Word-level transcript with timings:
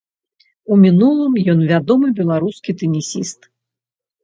У 0.75 0.77
мінулым 0.85 1.35
ён 1.53 1.59
вядомы 1.73 2.07
беларускі 2.23 2.77
тэнісіст. 2.83 3.39